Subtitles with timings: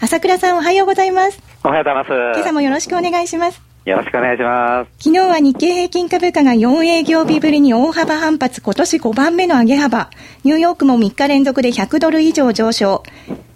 [0.00, 1.40] 朝倉さんおはようございます。
[1.64, 2.08] おはようございます。
[2.38, 3.60] 今朝もよろしくお願いします。
[3.84, 4.90] よろしくお願いします。
[4.98, 10.10] 昨日は日経平均株価が4営業日ぶりに大幅反発今年5番目の上げ幅。
[10.44, 13.02] ニューヨークも3日連続で100ドル以上上昇。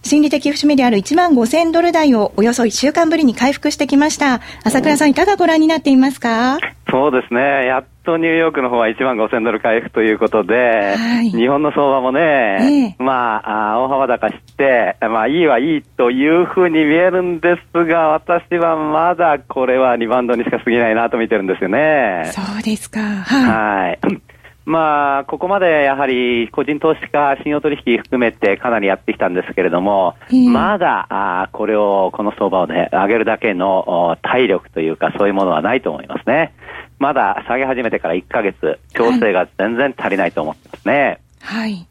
[0.02, 4.40] 心理的節目である1万5000ドル台をおよそ1週間ぶりに回復してきました。
[4.64, 6.58] 朝倉さんいかがご覧になっていますか？
[6.90, 10.54] そうですねやっとニューヨークの方は1万5000ドル回復ということで、
[10.96, 22.30] はい、日本の相場もね、えまあ、あ大幅高して、まあ、いいはいいというふうに見えるんですが、私はまだこれはリバウンドにしか過ぎないなと見てるんですよね。
[22.32, 23.00] そうですか。
[23.00, 23.98] はい。
[24.02, 30.14] はいまあ、ここまでやはり個人投資家、信用取引含めてかなりやってきたんですけれども、
[30.52, 36.52] まだあこれを、この相場を、ね、上げるだけの体力というか、そういうものはないと思いますね。
[36.98, 41.18] まだ下げ始めてから1ヶ月、調整が全然足りないと思ってますね。
[41.40, 41.86] はい。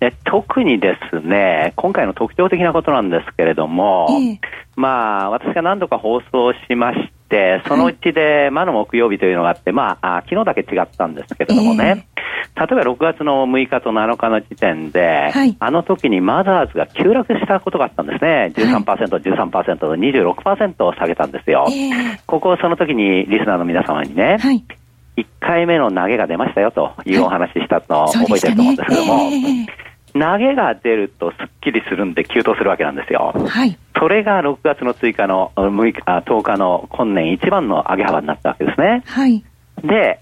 [0.00, 4.38] で特にですね、今回の特徴的なことなんですけれども、えー、
[4.76, 12.06] まあ、私が何度か放送しまして、そのうちで魔の木曜日というのがあって、まあ、昨日だけ違ったんですけれどもね、
[12.56, 18.52] えー、例えば6月の6日と7日の時点で、はい、あの時にマザーズが急落したことがあったんですね。
[18.54, 21.66] 13%、はい、13%と26%を下げたんですよ。
[21.68, 24.64] えー、ここをその時にリスナーの皆様にね、はい。
[25.16, 29.80] 1回目の投げが出ましたよというお話したのを覚えてると思うんですけども、ねえ。
[29.80, 29.83] ー、
[30.14, 33.34] 投げが出るとすっきりするんで急騰するわけなんですよ。
[33.48, 39.02] はい、それが6月の追加の6日10日の今年一番の上げ幅になったわけですね。
[39.06, 39.44] はい、
[39.82, 40.20] で、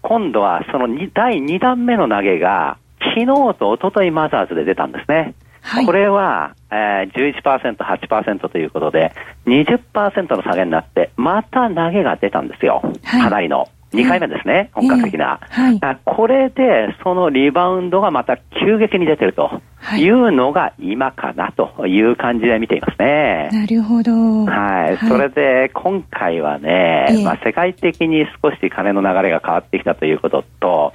[0.00, 3.26] 今度はその第2弾目の投げが昨日
[3.58, 5.34] と一昨日マザーズで出たんですね。
[5.60, 9.12] はい、これは、えー、11%、8%ということで、
[9.46, 12.82] 20%の下げになって、また投げが出たんですよ。
[13.02, 13.68] はい、かなりの。
[13.94, 19.62] 2回目ですね、本格的な、はい、これでそのリバウンドがまた急激に出てると
[19.96, 23.48] いうのが今かなという感じで見ていますね。
[23.52, 24.12] なるほど。
[24.46, 25.06] はい。
[25.06, 30.92] それで今回はね、まあ、世界的に少し金の流れが変わってきたということと、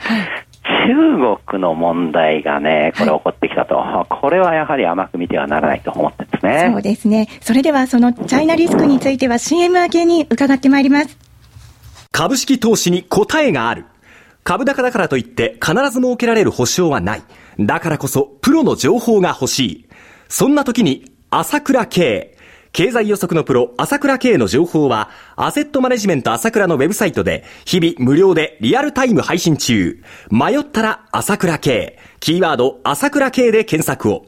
[0.88, 6.70] 中国の問題がね、これ起こってきたと、はい、これはやはり甘く見てはならないと思ってますね。
[6.72, 7.28] そうですね。
[7.42, 11.29] それではそのチャイナリスクについては CM 明けに伺ってまいります。
[12.12, 13.86] 株式投資に答えがある。
[14.44, 17.24] 株高だからといって必ず設けられる保証はない。
[17.60, 19.90] だからこそプロの情報が欲しい。
[20.28, 22.36] そんな時に朝倉慶。
[22.72, 30.04] 経済予測のプロ、朝倉慶の情報は、アセットマネジメント朝倉のウェブサイトで、日々無料でリアルタイム配信中。
[30.30, 31.98] 迷ったら朝倉慶。
[32.20, 34.28] キーワード、朝倉慶で検索を。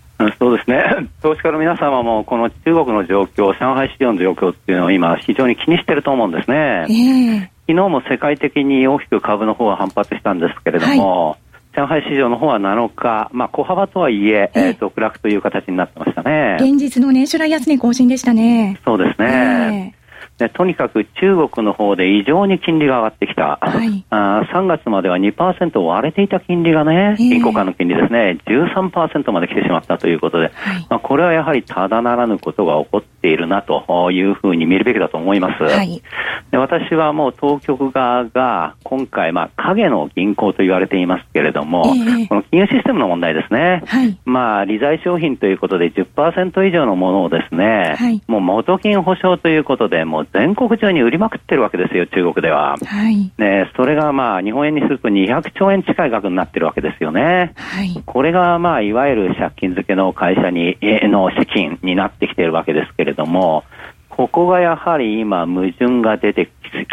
[0.39, 6.85] そうですね、 投資家の皆様も、この中国の状況、上海市場の状況っていうのを今、非常に気にしてると思うんですね。
[6.89, 11.37] えー、昨日も世界的に大きく株の方は反発したんですけれども、はい
[11.73, 16.57] 上海市場の方は7日、まあ、小幅とはいえ、えー、続落という形になってましたね。
[16.59, 18.77] 現実の年初来安値更新でしたね。
[18.83, 19.93] そうですね。
[19.93, 20.00] えー
[20.41, 35.63] でとにかく中国の方で異常に金利が上がってきた、はい、あ3月までは2%割れていた金利がね、銀行間の金利ですね、13%まで来てしまったということで、はい、まあ、これはやはりただならぬことが起こっているなというふうに見るべきだと思います。
[35.63, 36.01] はい、
[36.49, 43.83] で私はもう当局側が今回、まあ、影の銀行と言われていますけれども、えー、この金融システムの問題ですね、
[44.25, 52.77] まあ、利財商品ということで10%以上のものをですね、もう元金保証ということで、もう全国中に売りまくってるわけですよ、中国では。
[52.85, 57.53] はい、ね、それがまあ日本円にすると200兆円近い額になってるわけですよね。
[57.55, 63.63] はい、これがまあいわゆる借金付けの会社にの資金になってきているわけですけれども、
[64.09, 66.87] ここがやはり今、矛盾が出てきつ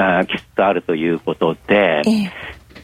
[0.54, 2.30] つあるということで、え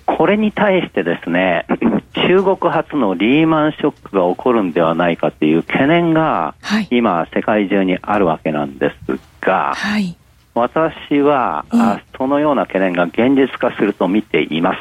[0.07, 1.67] これに対してですね、
[2.29, 6.55] 中国発のリーマンショックが起こるんではないかという懸念が、
[6.91, 10.17] 今、世界中にあるわけなんですが、はい、
[10.55, 14.79] 私は、えー、そのような懸念が現実化すると見ています。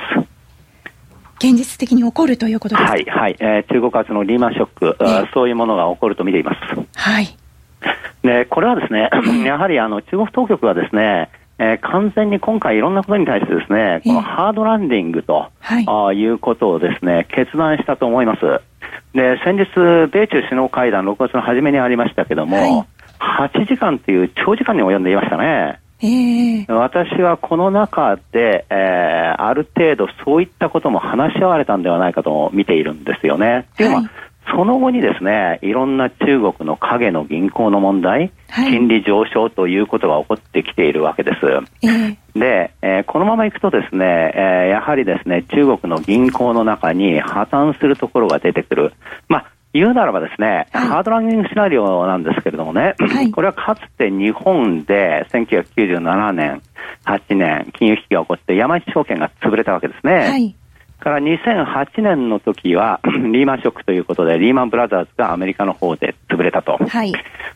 [1.38, 2.92] 現実的に起こるということですか？
[2.92, 6.60] はい、はい、えー、中国発のリーマンショック、えー、そういうものが起こると見ています。
[6.96, 7.36] はい。
[8.24, 9.10] で、 これはですね、
[9.44, 11.30] やはりあの中国当局はですね、
[11.60, 18.62] えー、完全に今回いろんなことに対してですね、このハードランディングと、はい、あいうことをですね、決断したと思います。
[19.14, 19.66] で、先日、
[20.12, 22.86] 米中首脳会談6月の初めにありましたけども、はい、
[23.20, 25.80] 8時間という長時間に及んでいましたね。
[26.02, 33.68] えー、私はこの中で、えー、ある程度そういったことも話し合われたんではないかと見ているんですよね。
[33.78, 34.04] というのは、
[34.52, 41.38] その後にですね、いろんな中国の影の銀行の問題、はい、金利上昇ということが起こってきているわけです。
[41.82, 48.94] えー、で、えー、このままいくとですね、えー、やはりですね、中国の銀行の中に破綻するところが出てくる。
[49.30, 56.62] まあ言うならばですね、はい、ハードランディングシナリオなんですけれどもね、はい、これはかつて日本で1997年、
[57.06, 60.14] 8年、金融危機が起こって山一証券が潰れたわけですね。
[60.14, 60.56] はい。
[61.04, 67.12] から2008年の時は リーマンショックということでリーマンブラザーズがアメリカの方で潰れたと、はい、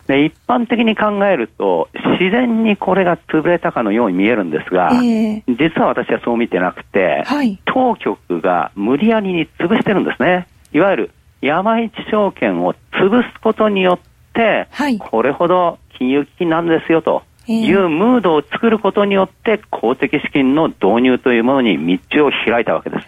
[0.06, 1.88] で一般的に考えると
[2.20, 10.48] 自然にこれが潰れたかのように見えるんですが、えー、実は私はそう見てなくて、はい、当局が無理やりに潰してるんですね。
[10.74, 11.12] いわゆる
[11.42, 14.00] 山一証券を潰すことによっ
[14.34, 23.06] て、はい、これほど金融危機なんですよというムードを作ることによって公的資金の導入というものに道を開いたわけです。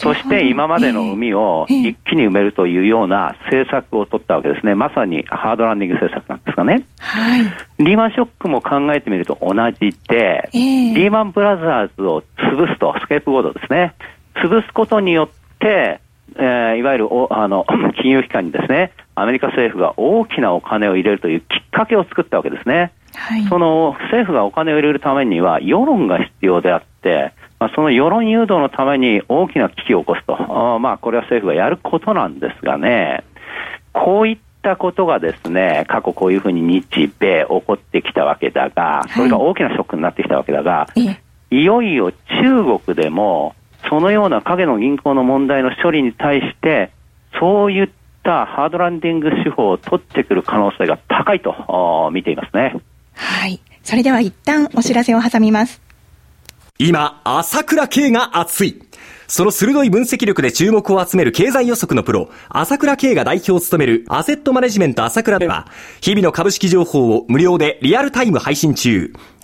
[0.00, 4.76] そして今までの海を一気に埋めるというような政策を取ったわけですね。
[4.76, 6.84] まさにハードランディング政策なんですがね。
[7.00, 7.44] はい、
[7.80, 13.94] リーマンショックも考えてみると同じで、リーマンブラザーズを潰すと、スケープボードですね。
[14.36, 15.28] 潰すことによっ
[15.58, 16.00] て、
[16.36, 17.66] えー、いわゆるおあの
[18.00, 22.92] 金融機関にですね、アメリカ政府が大きなお金を入れるというきっかけを作ったわけですね。
[23.14, 33.22] はい、その政府がお金を入れるためには世論が必要であって、まあ、その世論誘導のために大きな危機を起こすと、あまあ、これは政府がやることなんですがね、
[33.92, 43.54] こういったことがですね、過去こういうふうに日米起こってきたわけだが、それが大きなショックになってきたわけだが、はい、いよいよ中国でも、
[43.92, 46.92] そのような影の銀行の問題の処理に対して、
[47.38, 47.90] そういっ
[48.22, 52.74] たハードランディング手法を取ってくる可能性が高いと見ていますね。
[53.12, 53.60] はい。
[53.82, 55.82] それでは一旦お知らせを挟みます。
[56.78, 58.82] 今、朝倉慶が熱い。
[59.26, 65.66] その鋭い分析力で注目を集める経済予測のプロ、朝倉慶が代表を務めるアセットマネジメント朝倉では、
[66.00, 69.12] 日々の株式情報を無料でリアルタイム配信中。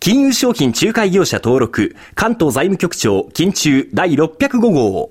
[0.00, 5.10] 金融商品仲介業者登録、関東財務局長、金中第605号。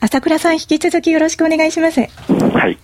[0.00, 1.98] 朝倉さん、引き続きよろしくお願いします。
[1.98, 2.08] はい。
[2.52, 2.78] はい。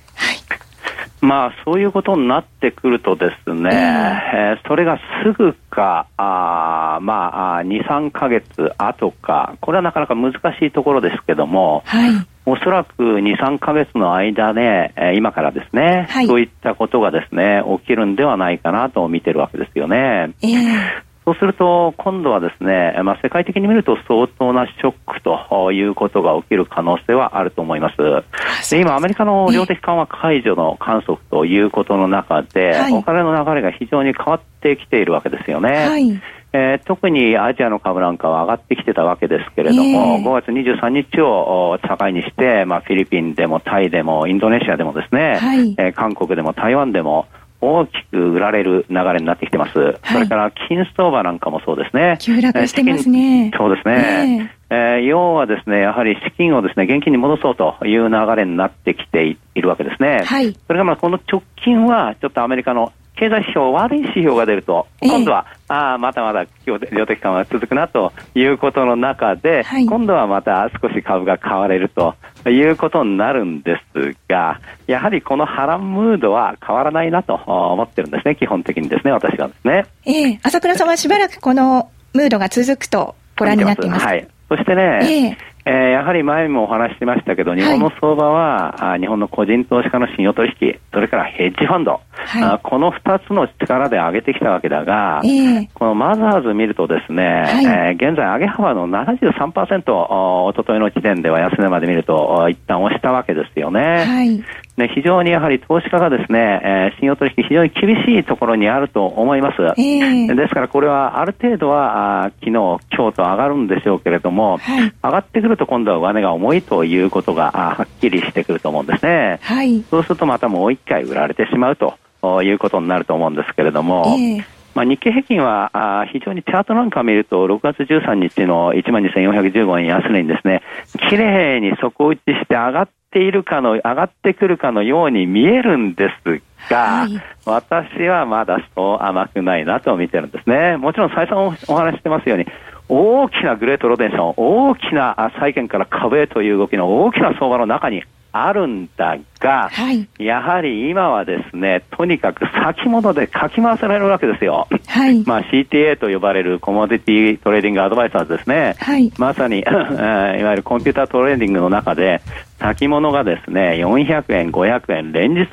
[1.21, 8.45] まあ、そういうことになってくるとですね、えー、それがすぐか、あまあ、2、3か月
[8.77, 20.35] 後か、これはなかなか難しいところですけども、はい、おそらく2、3か月の間で、えー、今からですね、はい、そういったことがですね、起きるんではないかなと見てるわけですよね。
[20.43, 28.71] えーそうすると、今度はですね、まあ、世界的に見ると相当なショックということが起きる可能性はあると思います。
[28.71, 35.71] で今、アメリカの量的緩和解除の観測ということの中で、はい、お金の流れが非常に変わってきているわけですよね。
[35.71, 36.21] はい
[36.57, 47.27] えー、特にアジアの株なんかは上がってきてたわけですけれども、えー、5月23日を境にして、まあ、フィリピンでもタイでもインドネシアでもですね、はい、えー、韓国でも台湾でも、
[47.61, 49.79] 大きく売られる流れになってきてます。
[49.79, 52.19] はい、それから金相場なんかもそうですね。
[52.21, 53.51] 急落してますね。
[53.57, 54.51] そうですね。
[54.71, 60.23] えー、えー、要はですね、やはり資金をですね、現金に戻そうという流れになってきているわけですね。
[60.25, 60.55] はい。
[60.67, 72.15] それがまあこの直近はちょっとアメリカの経済指標、悪い指標が出ると、今度は、えー、ああ、まだまだ量的緩和が続くなということの中で、はい、今度はまた少し株が買われると
[72.49, 79.87] いうことになるんですが、やはりこの波乱ムードは変わらないなと思ってるんですね、基本的にですね、私はですね。
[80.05, 84.07] ええー、朝倉さんはしばらくこのムードが続くとご覧になっています。
[84.07, 84.27] はい。
[84.49, 85.37] そしてね、えー、
[85.71, 104.05] やはり前もお話ししましたけど、日本の相場は、はい、日本の個人投資家の信用取引、それからヘッジファンド、はい、あこの2つの力で上げてきたわけだが、えー、このマザーズ見るとですね、はい、えー、現在上げ幅の73%、おとといの時点では安値まで見ると、一旦押したわけですよね。
[104.05, 109.63] はいね、非常にやはり投資家がですね、えー、信用取引非常に厳しいところにあると思います。
[109.63, 119.39] えー、ですからこれはある程度はあ昨日、今日と上がるんでしょうけれども、はい、上がってくると今度は上値が重いということがあはっきりしてくると思うんですね。
[119.43, 121.97] はい、そうするとまたもう一回売られてしまうと
[122.43, 130.63] いうことになると思うんですけれども、えーまあ、日経平均はあ非常にチャートなんかを見ると、6月13日の12,415円安値にですね、
[131.09, 140.77] 綺麗に底打ちして上がっているかの、上がってくるかのように見えるんですが、はい、私はまだそう甘くないなと見てるんですね。
[140.77, 142.47] もちろん再三お話してますように、
[142.89, 148.03] 大きなグレートローテーション、大きな債券から株へという動きの大きな相場の中に
[148.37, 154.67] あるんだが、はい、やはり今はですね、とにかく先物でかき回されるわけですよ。
[154.89, 158.75] はい、まあ CTA と呼ばれる Commodity Trading Advisor ですね。
[158.81, 162.23] はい、まさに いわゆるコンピュータートレーディングの中で、
[162.59, 165.47] 先物がですね、400円、500円、連日、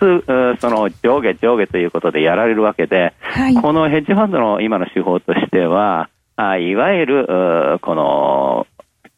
[0.60, 8.66] その上下上下ということでやられるわけで、はい、このヘッジファンドの今の手法としては、あいわゆる、この、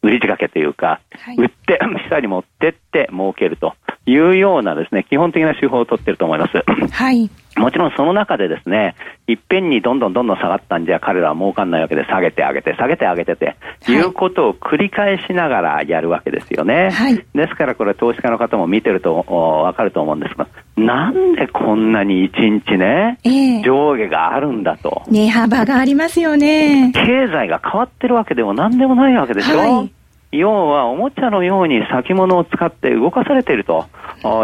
[0.04, 3.74] 売り仕掛けというか、はい、売って、 下に持ってって儲けると
[4.06, 6.62] いうようなですね、基本的な手法を取っていると思います。
[6.92, 7.30] はい。
[7.56, 8.96] もちろんその中でですね、
[9.28, 13.54] いっぺんにどんどんどんどん下がったんじゃ彼らは儲かんないわけで下げてあげて、下げてあげてて、は
[13.88, 16.90] い、いうことを繰り返しながらやるわけですよね。
[16.90, 25.04] はい、ですからこれ投資家の方も見てるとわかると思うんですが、なんでこんなに一日ね、えー、上下があるんだと。
[25.08, 26.90] 値幅がありますよね。
[26.92, 29.58] 経済が変わってるわけでも何でもないわけでしょ。
[29.58, 29.92] はい
[30.38, 33.86] 要はおもちゃのように先物を使って動かされていると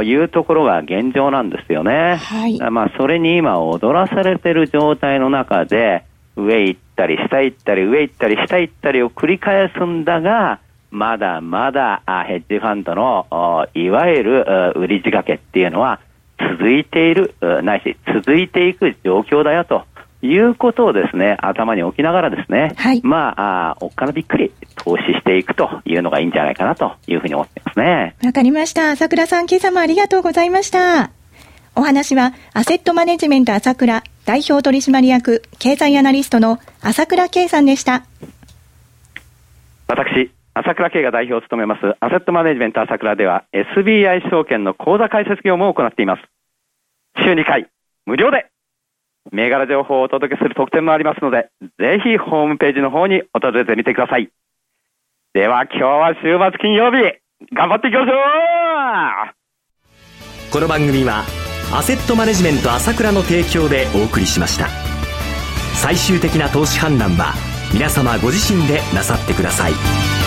[0.02, 0.14] い。
[0.20, 2.16] うところが現状なんですよね。
[2.16, 6.04] はい、まあ、それに今踊らされている状態の中で、
[6.36, 16.00] 上行ったり下行ったり上行ったり下行ったりを繰り返すんだが、まだまだヘッジファンドのいわゆる売り仕掛けっていうのは
[16.38, 19.84] 続いている、ないし続いていく状況だよと
[20.22, 28.16] いうことをですね、頭に置きながらですね、はい、まあ、あおっかなびっくり投資していくというのがいいんじゃないかなというふうに思ってますね。
[28.24, 28.90] わかりました。
[28.90, 31.10] 朝倉さん、今朝もありがとうございました。
[31.76, 38.04] お話は、アセットマネジメント朝倉代表取締役経済アナリストの朝倉圭さんでした。
[39.86, 46.22] 私、朝倉圭が代表を務めますアセットマネジメント朝倉では SBI 証券の口座開設業務を行っています。
[47.22, 47.66] 週2回、
[48.06, 48.46] 無料で
[49.32, 54.30] 銘柄情報をお届けする特典もありますので、ぜひホームページの方に訪れてみてください。
[55.32, 56.98] では今日は週末金曜日、
[57.54, 58.14] 頑張っていきましょ
[60.48, 61.22] うこの番組は、
[61.72, 64.66] アセットマネジメント朝倉の提供でお送りしました。
[65.80, 67.34] 最終的な投資判断は、
[67.72, 70.19] 皆様ご自身でなさってください。